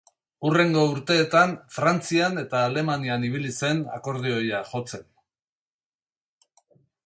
[0.47, 5.07] Hurrengo urteetan Frantzian eta Alemanian ibili zen akordeoia jotzen.